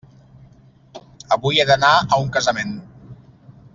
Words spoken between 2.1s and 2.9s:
a un casament.